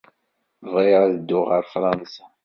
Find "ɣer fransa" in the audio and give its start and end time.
1.51-2.25